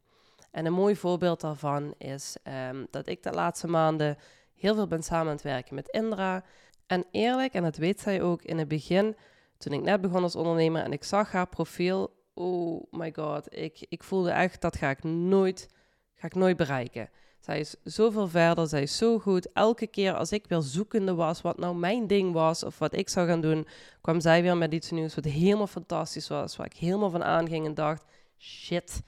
En 0.51 0.65
een 0.65 0.73
mooi 0.73 0.95
voorbeeld 0.95 1.41
daarvan 1.41 1.93
is 1.97 2.37
um, 2.69 2.87
dat 2.89 3.07
ik 3.07 3.23
de 3.23 3.31
laatste 3.31 3.67
maanden 3.67 4.17
heel 4.63 4.75
veel 4.75 4.87
ben 4.87 5.03
samen 5.03 5.27
aan 5.27 5.33
het 5.33 5.41
werken 5.41 5.75
met 5.75 5.87
Indra. 5.87 6.43
En 6.87 7.05
eerlijk, 7.11 7.53
en 7.53 7.63
dat 7.63 7.77
weet 7.77 7.99
zij 7.99 8.21
ook 8.21 8.41
in 8.41 8.57
het 8.57 8.67
begin, 8.67 9.15
toen 9.57 9.73
ik 9.73 9.81
net 9.81 10.01
begon 10.01 10.23
als 10.23 10.35
ondernemer 10.35 10.83
en 10.83 10.91
ik 10.91 11.03
zag 11.03 11.31
haar 11.31 11.47
profiel, 11.47 12.15
oh 12.33 12.83
my 12.91 13.13
god, 13.15 13.55
ik, 13.55 13.85
ik 13.89 14.03
voelde 14.03 14.31
echt 14.31 14.61
dat 14.61 14.77
ga 14.77 14.89
ik 14.89 15.03
nooit, 15.03 15.69
ga 16.13 16.25
ik 16.25 16.35
nooit 16.35 16.57
bereiken. 16.57 17.09
Zij 17.39 17.59
is 17.59 17.75
zoveel 17.83 18.27
verder, 18.27 18.67
zij 18.67 18.81
is 18.81 18.97
zo 18.97 19.19
goed. 19.19 19.51
Elke 19.53 19.87
keer 19.87 20.13
als 20.13 20.31
ik 20.31 20.45
weer 20.47 20.61
zoekende 20.61 21.13
was 21.13 21.41
wat 21.41 21.57
nou 21.57 21.75
mijn 21.75 22.07
ding 22.07 22.33
was 22.33 22.63
of 22.63 22.79
wat 22.79 22.95
ik 22.95 23.09
zou 23.09 23.27
gaan 23.27 23.41
doen, 23.41 23.67
kwam 24.01 24.19
zij 24.19 24.41
weer 24.41 24.57
met 24.57 24.73
iets 24.73 24.91
nieuws 24.91 25.15
wat 25.15 25.23
helemaal 25.23 25.67
fantastisch 25.67 26.27
was, 26.27 26.55
waar 26.55 26.65
ik 26.65 26.77
helemaal 26.77 27.09
van 27.09 27.23
aanging 27.23 27.65
en 27.65 27.73
dacht, 27.73 28.03
shit, 28.37 29.01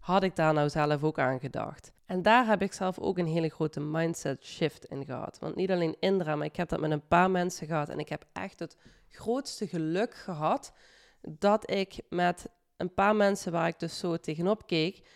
had 0.00 0.22
ik 0.22 0.36
daar 0.36 0.52
nou 0.52 0.68
zelf 0.68 1.02
ook 1.02 1.18
aan 1.18 1.40
gedacht? 1.40 1.92
En 2.08 2.22
daar 2.22 2.46
heb 2.46 2.62
ik 2.62 2.72
zelf 2.72 2.98
ook 2.98 3.18
een 3.18 3.26
hele 3.26 3.48
grote 3.48 3.80
mindset 3.80 4.44
shift 4.44 4.84
in 4.84 5.04
gehad. 5.04 5.38
Want 5.38 5.54
niet 5.54 5.70
alleen 5.70 5.96
Indra, 6.00 6.36
maar 6.36 6.46
ik 6.46 6.56
heb 6.56 6.68
dat 6.68 6.80
met 6.80 6.90
een 6.90 7.06
paar 7.08 7.30
mensen 7.30 7.66
gehad. 7.66 7.88
En 7.88 7.98
ik 7.98 8.08
heb 8.08 8.24
echt 8.32 8.58
het 8.58 8.76
grootste 9.08 9.66
geluk 9.66 10.14
gehad 10.14 10.72
dat 11.20 11.70
ik 11.70 12.00
met 12.08 12.48
een 12.76 12.94
paar 12.94 13.16
mensen 13.16 13.52
waar 13.52 13.68
ik 13.68 13.78
dus 13.78 13.98
zo 13.98 14.16
tegenop 14.16 14.66
keek, 14.66 15.06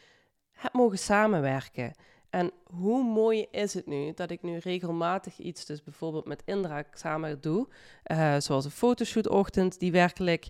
heb 0.51 0.73
mogen 0.73 0.99
samenwerken. 0.99 1.95
En 2.31 2.51
hoe 2.65 3.05
mooi 3.05 3.47
is 3.51 3.75
het 3.75 3.87
nu 3.87 4.13
dat 4.15 4.31
ik 4.31 4.43
nu 4.43 4.57
regelmatig 4.57 5.39
iets, 5.39 5.65
dus 5.67 5.83
bijvoorbeeld 5.83 6.27
met 6.27 6.43
Indra 6.45 6.85
samen 6.93 7.41
doe, 7.41 7.69
uh, 8.07 8.37
zoals 8.39 8.65
een 8.65 8.71
fotoshoot-ochtend, 8.71 9.79
die 9.79 9.93
werkelijk 9.93 10.47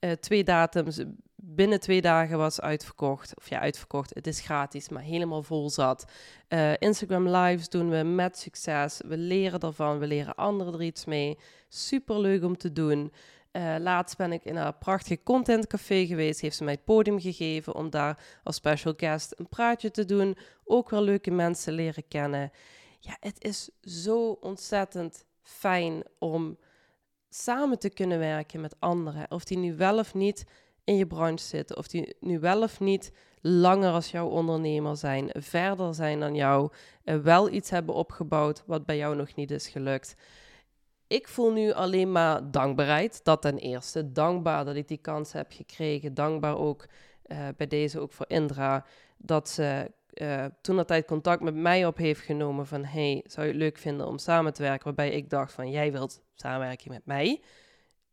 uh, 0.00 0.12
twee 0.12 0.44
datums 0.44 1.04
binnen 1.36 1.80
twee 1.80 2.00
dagen 2.00 2.38
was 2.38 2.60
uitverkocht. 2.60 3.36
Of 3.36 3.48
ja, 3.48 3.60
uitverkocht. 3.60 4.14
Het 4.14 4.26
is 4.26 4.40
gratis, 4.40 4.88
maar 4.88 5.02
helemaal 5.02 5.42
vol 5.42 5.70
zat. 5.70 6.04
Uh, 6.48 6.72
Instagram 6.78 7.28
lives 7.28 7.68
doen 7.68 7.90
we 7.90 8.02
met 8.02 8.38
succes. 8.38 9.00
We 9.06 9.16
leren 9.16 9.60
ervan. 9.60 9.98
We 9.98 10.06
leren 10.06 10.34
anderen 10.34 10.74
er 10.74 10.82
iets 10.82 11.04
mee. 11.04 11.38
Super 11.68 12.20
leuk 12.20 12.44
om 12.44 12.56
te 12.56 12.72
doen. 12.72 13.12
Uh, 13.52 13.74
laatst 13.78 14.16
ben 14.16 14.32
ik 14.32 14.44
in 14.44 14.56
een 14.56 14.78
prachtige 14.78 15.22
contentcafé 15.22 16.06
geweest. 16.06 16.40
Heeft 16.40 16.56
ze 16.56 16.64
mij 16.64 16.72
het 16.72 16.84
podium 16.84 17.20
gegeven 17.20 17.74
om 17.74 17.90
daar 17.90 18.24
als 18.42 18.56
special 18.56 18.94
guest 18.96 19.32
een 19.36 19.48
praatje 19.48 19.90
te 19.90 20.04
doen. 20.04 20.36
Ook 20.64 20.90
wel 20.90 21.02
leuke 21.02 21.30
mensen 21.30 21.72
leren 21.72 22.08
kennen. 22.08 22.50
Ja, 23.00 23.16
het 23.20 23.44
is 23.44 23.70
zo 23.80 24.30
ontzettend 24.30 25.24
fijn 25.42 26.02
om 26.18 26.58
samen 27.28 27.78
te 27.78 27.90
kunnen 27.90 28.18
werken 28.18 28.60
met 28.60 28.76
anderen. 28.78 29.30
Of 29.30 29.44
die 29.44 29.58
nu 29.58 29.76
wel 29.76 29.98
of 29.98 30.14
niet 30.14 30.44
in 30.86 30.96
je 30.96 31.06
branche 31.06 31.44
zitten, 31.44 31.76
of 31.76 31.88
die 31.88 32.16
nu 32.20 32.38
wel 32.38 32.62
of 32.62 32.80
niet 32.80 33.12
langer 33.40 33.92
als 33.92 34.10
jouw 34.10 34.28
ondernemer 34.28 34.96
zijn, 34.96 35.30
verder 35.32 35.94
zijn 35.94 36.20
dan 36.20 36.34
jou, 36.34 36.70
wel 37.04 37.50
iets 37.50 37.70
hebben 37.70 37.94
opgebouwd 37.94 38.62
wat 38.66 38.86
bij 38.86 38.96
jou 38.96 39.16
nog 39.16 39.34
niet 39.34 39.50
is 39.50 39.68
gelukt. 39.68 40.16
Ik 41.08 41.28
voel 41.28 41.52
nu 41.52 41.72
alleen 41.72 42.12
maar 42.12 42.50
dankbaarheid. 42.50 43.24
Dat 43.24 43.42
ten 43.42 43.58
eerste. 43.58 44.12
Dankbaar 44.12 44.64
dat 44.64 44.76
ik 44.76 44.88
die 44.88 44.98
kans 44.98 45.32
heb 45.32 45.52
gekregen. 45.52 46.14
Dankbaar 46.14 46.58
ook 46.58 46.86
uh, 47.26 47.38
bij 47.56 47.66
deze 47.66 48.00
ook 48.00 48.12
voor 48.12 48.26
Indra. 48.28 48.84
Dat 49.16 49.48
ze 49.48 49.90
uh, 50.14 50.44
toen 50.60 50.76
dat 50.76 50.86
tijd 50.86 51.06
contact 51.06 51.42
met 51.42 51.54
mij 51.54 51.86
op 51.86 51.96
heeft 51.96 52.20
genomen 52.20 52.66
van 52.66 52.84
hey, 52.84 53.24
zou 53.26 53.46
je 53.46 53.52
het 53.52 53.60
leuk 53.60 53.78
vinden 53.78 54.06
om 54.06 54.18
samen 54.18 54.52
te 54.52 54.62
werken? 54.62 54.84
Waarbij 54.84 55.10
ik 55.10 55.30
dacht 55.30 55.52
van 55.52 55.70
jij 55.70 55.92
wilt 55.92 56.20
samenwerken 56.34 56.92
met 56.92 57.06
mij. 57.06 57.40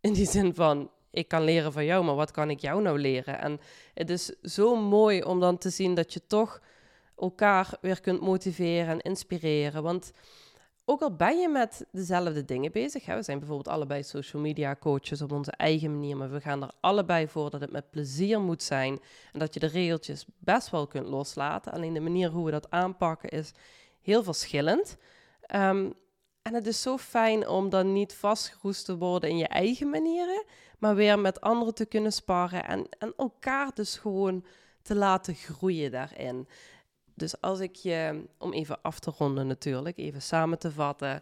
In 0.01 0.13
die 0.13 0.27
zin 0.27 0.55
van 0.55 0.89
ik 1.13 1.27
kan 1.27 1.43
leren 1.43 1.71
van 1.71 1.85
jou, 1.85 2.03
maar 2.03 2.15
wat 2.15 2.31
kan 2.31 2.49
ik 2.49 2.59
jou 2.59 2.81
nou 2.81 2.99
leren? 2.99 3.39
En 3.39 3.59
het 3.93 4.09
is 4.09 4.25
zo 4.41 4.75
mooi 4.75 5.23
om 5.23 5.39
dan 5.39 5.57
te 5.57 5.69
zien 5.69 5.93
dat 5.93 6.13
je 6.13 6.27
toch 6.27 6.61
elkaar 7.17 7.77
weer 7.81 8.01
kunt 8.01 8.21
motiveren 8.21 8.87
en 8.87 8.99
inspireren. 8.99 9.83
Want 9.83 10.11
ook 10.85 11.01
al 11.01 11.15
ben 11.15 11.39
je 11.39 11.49
met 11.49 11.85
dezelfde 11.91 12.45
dingen 12.45 12.71
bezig, 12.71 13.05
hè, 13.05 13.15
we 13.15 13.23
zijn 13.23 13.39
bijvoorbeeld 13.39 13.75
allebei 13.75 14.03
social 14.03 14.41
media 14.41 14.75
coaches 14.75 15.21
op 15.21 15.31
onze 15.31 15.51
eigen 15.51 15.91
manier, 15.91 16.17
maar 16.17 16.31
we 16.31 16.41
gaan 16.41 16.63
er 16.63 16.71
allebei 16.79 17.27
voor 17.27 17.49
dat 17.49 17.61
het 17.61 17.71
met 17.71 17.89
plezier 17.89 18.41
moet 18.41 18.63
zijn 18.63 18.99
en 19.31 19.39
dat 19.39 19.53
je 19.53 19.59
de 19.59 19.67
regeltjes 19.67 20.25
best 20.39 20.69
wel 20.69 20.87
kunt 20.87 21.07
loslaten. 21.07 21.71
Alleen 21.71 21.93
de 21.93 21.99
manier 21.99 22.29
hoe 22.29 22.45
we 22.45 22.51
dat 22.51 22.71
aanpakken 22.71 23.29
is 23.29 23.51
heel 24.01 24.23
verschillend. 24.23 24.97
Ehm, 25.41 25.89
en 26.43 26.53
het 26.53 26.67
is 26.67 26.81
zo 26.81 26.97
fijn 26.97 27.47
om 27.47 27.69
dan 27.69 27.93
niet 27.93 28.13
vastgeroest 28.13 28.85
te 28.85 28.97
worden 28.97 29.29
in 29.29 29.37
je 29.37 29.47
eigen 29.47 29.89
manieren, 29.89 30.43
maar 30.79 30.95
weer 30.95 31.19
met 31.19 31.41
anderen 31.41 31.73
te 31.73 31.85
kunnen 31.85 32.13
sparren 32.13 32.65
en, 32.65 32.87
en 32.99 33.13
elkaar 33.17 33.71
dus 33.73 33.97
gewoon 33.97 34.45
te 34.81 34.95
laten 34.95 35.35
groeien 35.35 35.91
daarin. 35.91 36.47
Dus 37.13 37.41
als 37.41 37.59
ik 37.59 37.75
je, 37.75 38.25
om 38.37 38.53
even 38.53 38.81
af 38.81 38.99
te 38.99 39.13
ronden 39.17 39.47
natuurlijk, 39.47 39.97
even 39.97 40.21
samen 40.21 40.59
te 40.59 40.71
vatten, 40.71 41.21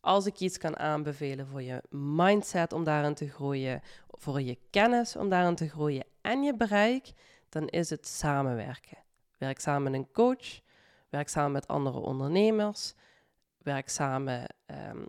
als 0.00 0.26
ik 0.26 0.40
iets 0.40 0.58
kan 0.58 0.78
aanbevelen 0.78 1.46
voor 1.46 1.62
je 1.62 1.82
mindset 1.90 2.72
om 2.72 2.84
daarin 2.84 3.14
te 3.14 3.28
groeien, 3.28 3.82
voor 4.10 4.40
je 4.40 4.58
kennis 4.70 5.16
om 5.16 5.28
daarin 5.28 5.54
te 5.54 5.68
groeien 5.68 6.04
en 6.20 6.42
je 6.42 6.56
bereik, 6.56 7.12
dan 7.48 7.68
is 7.68 7.90
het 7.90 8.06
samenwerken. 8.06 8.98
Werk 9.38 9.60
samen 9.60 9.90
met 9.90 10.00
een 10.00 10.12
coach, 10.12 10.60
werk 11.08 11.28
samen 11.28 11.52
met 11.52 11.68
andere 11.68 11.98
ondernemers, 11.98 12.94
werk 13.64 13.88
samen 13.88 14.46
um, 14.66 15.06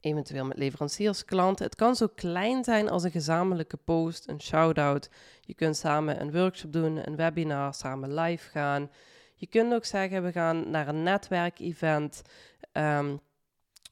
eventueel 0.00 0.44
met 0.44 0.56
leveranciers, 0.56 1.24
klanten. 1.24 1.64
Het 1.64 1.74
kan 1.74 1.96
zo 1.96 2.06
klein 2.14 2.64
zijn 2.64 2.90
als 2.90 3.02
een 3.02 3.10
gezamenlijke 3.10 3.76
post, 3.76 4.28
een 4.28 4.40
shout-out. 4.40 5.10
Je 5.40 5.54
kunt 5.54 5.76
samen 5.76 6.20
een 6.20 6.32
workshop 6.32 6.72
doen, 6.72 7.06
een 7.06 7.16
webinar, 7.16 7.74
samen 7.74 8.14
live 8.14 8.50
gaan. 8.50 8.90
Je 9.34 9.46
kunt 9.46 9.74
ook 9.74 9.84
zeggen, 9.84 10.22
we 10.22 10.32
gaan 10.32 10.70
naar 10.70 10.88
een 10.88 11.02
netwerkevent. 11.02 12.22
Um, 12.72 13.20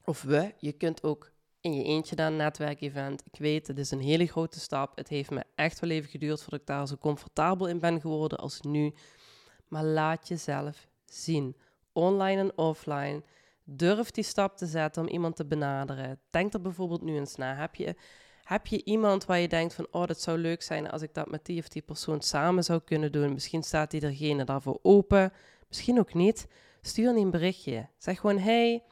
of 0.04 0.22
we, 0.22 0.54
je 0.58 0.72
kunt 0.72 1.02
ook 1.02 1.30
in 1.60 1.74
je 1.74 1.84
eentje 1.84 2.16
naar 2.16 2.26
een 2.26 2.36
netwerkevent. 2.36 3.22
Ik 3.32 3.38
weet, 3.38 3.66
het 3.66 3.78
is 3.78 3.90
een 3.90 4.00
hele 4.00 4.26
grote 4.26 4.60
stap. 4.60 4.96
Het 4.96 5.08
heeft 5.08 5.30
me 5.30 5.44
echt 5.54 5.80
wel 5.80 5.90
even 5.90 6.10
geduurd 6.10 6.40
voordat 6.40 6.60
ik 6.60 6.66
daar 6.66 6.86
zo 6.86 6.96
comfortabel 6.96 7.68
in 7.68 7.78
ben 7.78 8.00
geworden 8.00 8.38
als 8.38 8.60
nu. 8.60 8.94
Maar 9.68 9.84
laat 9.84 10.28
jezelf 10.28 10.88
zien, 11.04 11.56
online 11.92 12.40
en 12.40 12.58
offline. 12.58 13.22
Durf 13.72 14.10
die 14.10 14.24
stap 14.24 14.56
te 14.56 14.66
zetten 14.66 15.02
om 15.02 15.08
iemand 15.08 15.36
te 15.36 15.44
benaderen. 15.44 16.20
Denk 16.30 16.52
er 16.52 16.60
bijvoorbeeld 16.60 17.02
nu 17.02 17.16
eens 17.16 17.36
na. 17.36 17.54
Heb 17.54 17.74
je, 17.74 17.94
heb 18.44 18.66
je 18.66 18.84
iemand 18.84 19.24
waar 19.24 19.38
je 19.38 19.48
denkt 19.48 19.74
van, 19.74 19.86
oh, 19.90 20.06
dat 20.06 20.20
zou 20.20 20.38
leuk 20.38 20.62
zijn 20.62 20.90
als 20.90 21.02
ik 21.02 21.14
dat 21.14 21.30
met 21.30 21.44
die 21.46 21.60
of 21.60 21.68
die 21.68 21.82
persoon 21.82 22.20
samen 22.20 22.64
zou 22.64 22.80
kunnen 22.84 23.12
doen? 23.12 23.32
Misschien 23.32 23.62
staat 23.62 23.90
diegene 23.90 24.44
daarvoor 24.44 24.78
open, 24.82 25.32
misschien 25.68 25.98
ook 25.98 26.14
niet. 26.14 26.46
Stuur 26.80 27.16
een 27.16 27.30
berichtje. 27.30 27.88
Zeg 27.98 28.20
gewoon, 28.20 28.38
hey, 28.38 28.82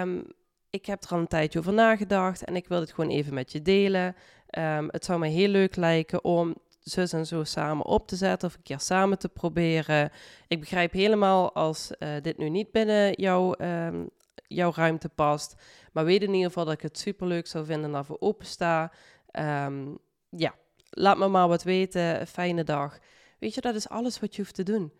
um, 0.00 0.32
ik 0.70 0.86
heb 0.86 1.04
er 1.04 1.10
al 1.10 1.18
een 1.18 1.26
tijdje 1.26 1.58
over 1.58 1.72
nagedacht 1.72 2.44
en 2.44 2.56
ik 2.56 2.68
wil 2.68 2.80
het 2.80 2.92
gewoon 2.92 3.10
even 3.10 3.34
met 3.34 3.52
je 3.52 3.62
delen. 3.62 4.16
Um, 4.58 4.88
het 4.90 5.04
zou 5.04 5.18
me 5.18 5.28
heel 5.28 5.48
leuk 5.48 5.76
lijken 5.76 6.24
om 6.24 6.56
zus 6.88 7.12
en 7.12 7.26
zo 7.26 7.44
samen 7.44 7.86
op 7.86 8.06
te 8.06 8.16
zetten 8.16 8.48
of 8.48 8.54
een 8.54 8.62
keer 8.62 8.80
samen 8.80 9.18
te 9.18 9.28
proberen. 9.28 10.10
Ik 10.48 10.60
begrijp 10.60 10.92
helemaal 10.92 11.54
als 11.54 11.90
uh, 11.98 12.08
dit 12.22 12.38
nu 12.38 12.48
niet 12.48 12.72
binnen 12.72 13.12
jouw, 13.12 13.54
um, 13.60 14.10
jouw 14.46 14.72
ruimte 14.74 15.08
past. 15.08 15.54
Maar 15.92 16.04
weet 16.04 16.22
in 16.22 16.32
ieder 16.34 16.46
geval 16.46 16.64
dat 16.64 16.74
ik 16.74 16.82
het 16.82 16.98
superleuk 16.98 17.46
zou 17.46 17.64
vinden 17.64 17.84
en 17.84 17.92
daarvoor 17.92 18.20
opensta. 18.20 18.92
Um, 19.32 19.98
ja, 20.28 20.54
laat 20.90 21.18
me 21.18 21.28
maar 21.28 21.48
wat 21.48 21.62
weten. 21.62 22.26
Fijne 22.26 22.64
dag. 22.64 22.98
Weet 23.38 23.54
je, 23.54 23.60
dat 23.60 23.74
is 23.74 23.88
alles 23.88 24.20
wat 24.20 24.36
je 24.36 24.42
hoeft 24.42 24.54
te 24.54 24.62
doen. 24.62 24.92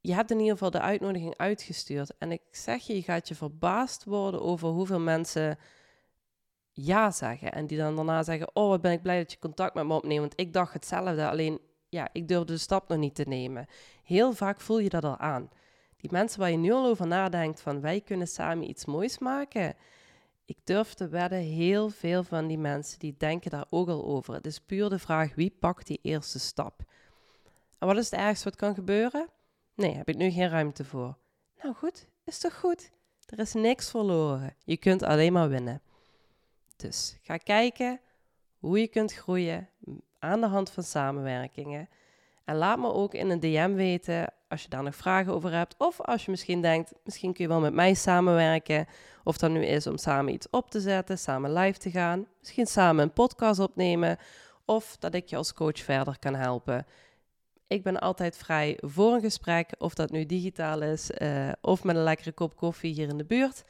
Je 0.00 0.14
hebt 0.14 0.30
in 0.30 0.38
ieder 0.38 0.52
geval 0.52 0.70
de 0.70 0.80
uitnodiging 0.80 1.36
uitgestuurd. 1.36 2.12
En 2.18 2.32
ik 2.32 2.42
zeg 2.50 2.86
je, 2.86 2.94
je 2.94 3.02
gaat 3.02 3.28
je 3.28 3.34
verbaasd 3.34 4.04
worden 4.04 4.42
over 4.42 4.68
hoeveel 4.68 5.00
mensen 5.00 5.58
ja 6.74 7.10
zeggen. 7.10 7.52
En 7.52 7.66
die 7.66 7.78
dan 7.78 7.96
daarna 7.96 8.22
zeggen, 8.22 8.50
oh, 8.52 8.68
wat 8.68 8.80
ben 8.80 8.92
ik 8.92 9.02
blij 9.02 9.18
dat 9.18 9.32
je 9.32 9.38
contact 9.38 9.74
met 9.74 9.86
me 9.86 9.94
opneemt. 9.94 10.20
Want 10.20 10.40
ik 10.40 10.52
dacht 10.52 10.72
hetzelfde, 10.72 11.28
alleen 11.28 11.60
ja, 11.88 12.08
ik 12.12 12.28
durfde 12.28 12.52
de 12.52 12.58
stap 12.58 12.88
nog 12.88 12.98
niet 12.98 13.14
te 13.14 13.24
nemen. 13.26 13.66
Heel 14.02 14.32
vaak 14.32 14.60
voel 14.60 14.78
je 14.78 14.88
dat 14.88 15.04
al 15.04 15.18
aan. 15.18 15.48
Die 15.96 16.12
mensen 16.12 16.40
waar 16.40 16.50
je 16.50 16.56
nu 16.56 16.72
al 16.72 16.86
over 16.86 17.06
nadenkt 17.06 17.60
van 17.60 17.80
wij 17.80 18.00
kunnen 18.00 18.28
samen 18.28 18.68
iets 18.68 18.84
moois 18.84 19.18
maken. 19.18 19.74
Ik 20.44 20.58
durf 20.64 20.94
te 20.94 21.08
wedden, 21.08 21.38
heel 21.38 21.88
veel 21.90 22.22
van 22.22 22.46
die 22.46 22.58
mensen 22.58 22.98
die 22.98 23.14
denken 23.18 23.50
daar 23.50 23.66
ook 23.70 23.88
al 23.88 24.04
over. 24.04 24.34
Het 24.34 24.46
is 24.46 24.60
puur 24.60 24.88
de 24.88 24.98
vraag 24.98 25.34
wie 25.34 25.56
pakt 25.60 25.86
die 25.86 25.98
eerste 26.02 26.38
stap. 26.38 26.82
En 27.78 27.86
wat 27.86 27.96
is 27.96 28.10
het 28.10 28.20
ergste 28.20 28.44
wat 28.44 28.56
kan 28.56 28.74
gebeuren? 28.74 29.28
Nee, 29.74 29.94
heb 29.94 30.08
ik 30.08 30.16
nu 30.16 30.30
geen 30.30 30.48
ruimte 30.48 30.84
voor. 30.84 31.16
Nou 31.62 31.74
goed, 31.74 32.08
is 32.24 32.38
toch 32.38 32.58
goed? 32.58 32.90
Er 33.26 33.38
is 33.38 33.52
niks 33.52 33.90
verloren. 33.90 34.56
Je 34.64 34.76
kunt 34.76 35.02
alleen 35.02 35.32
maar 35.32 35.48
winnen. 35.48 35.82
Dus 36.76 37.18
ga 37.22 37.36
kijken 37.36 38.00
hoe 38.58 38.80
je 38.80 38.88
kunt 38.88 39.12
groeien 39.12 39.68
aan 40.18 40.40
de 40.40 40.46
hand 40.46 40.70
van 40.70 40.82
samenwerkingen. 40.82 41.88
En 42.44 42.56
laat 42.56 42.78
me 42.78 42.92
ook 42.92 43.14
in 43.14 43.30
een 43.30 43.40
DM 43.40 43.72
weten 43.74 44.32
als 44.48 44.62
je 44.62 44.68
daar 44.68 44.82
nog 44.82 44.96
vragen 44.96 45.32
over 45.32 45.52
hebt. 45.52 45.74
Of 45.78 46.00
als 46.00 46.24
je 46.24 46.30
misschien 46.30 46.62
denkt, 46.62 46.92
misschien 47.04 47.32
kun 47.32 47.44
je 47.44 47.50
wel 47.50 47.60
met 47.60 47.74
mij 47.74 47.94
samenwerken. 47.94 48.86
Of 49.24 49.36
dat 49.36 49.50
nu 49.50 49.64
is 49.64 49.86
om 49.86 49.96
samen 49.96 50.32
iets 50.32 50.50
op 50.50 50.70
te 50.70 50.80
zetten, 50.80 51.18
samen 51.18 51.52
live 51.52 51.78
te 51.78 51.90
gaan. 51.90 52.26
Misschien 52.40 52.66
samen 52.66 53.02
een 53.02 53.12
podcast 53.12 53.60
opnemen. 53.60 54.18
Of 54.64 54.96
dat 54.96 55.14
ik 55.14 55.28
je 55.28 55.36
als 55.36 55.52
coach 55.52 55.78
verder 55.78 56.18
kan 56.18 56.34
helpen. 56.34 56.86
Ik 57.66 57.82
ben 57.82 58.00
altijd 58.00 58.36
vrij 58.36 58.78
voor 58.80 59.12
een 59.12 59.20
gesprek, 59.20 59.70
of 59.78 59.94
dat 59.94 60.10
nu 60.10 60.26
digitaal 60.26 60.82
is 60.82 61.10
uh, 61.18 61.52
of 61.60 61.84
met 61.84 61.96
een 61.96 62.02
lekkere 62.02 62.32
kop 62.32 62.56
koffie 62.56 62.94
hier 62.94 63.08
in 63.08 63.18
de 63.18 63.24
buurt. 63.24 63.64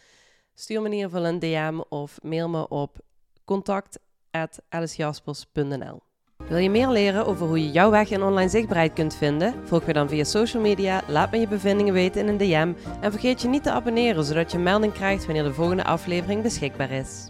Stuur 0.55 0.81
me 0.81 0.87
in 0.87 0.93
ieder 0.93 1.11
geval 1.11 1.27
een 1.27 1.39
DM 1.39 1.81
of 1.89 2.19
mail 2.23 2.49
me 2.49 2.69
op 2.69 2.97
contact.alicejaspers.nl 3.45 6.01
Wil 6.37 6.59
je 6.59 6.71
meer 6.71 6.89
leren 6.89 7.27
over 7.27 7.47
hoe 7.47 7.63
je 7.63 7.71
jouw 7.71 7.91
weg 7.91 8.11
in 8.11 8.23
online 8.23 8.49
zichtbaarheid 8.49 8.93
kunt 8.93 9.15
vinden? 9.15 9.67
Volg 9.67 9.87
me 9.87 9.93
dan 9.93 10.09
via 10.09 10.25
social 10.25 10.63
media, 10.63 11.03
laat 11.09 11.31
me 11.31 11.39
je 11.39 11.49
bevindingen 11.49 11.93
weten 11.93 12.21
in 12.21 12.29
een 12.29 12.37
DM 12.37 12.73
en 13.01 13.11
vergeet 13.11 13.43
je 13.43 13.49
niet 13.49 13.63
te 13.63 13.71
abonneren 13.71 14.25
zodat 14.25 14.53
je 14.53 14.59
melding 14.59 14.93
krijgt 14.93 15.25
wanneer 15.25 15.45
de 15.45 15.55
volgende 15.55 15.85
aflevering 15.85 16.43
beschikbaar 16.43 16.91
is. 16.91 17.29